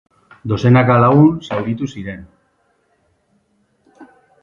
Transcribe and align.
Dozenaka 0.51 0.95
lagun 1.03 1.29
zauritu 1.49 1.91
ziren. 1.97 2.25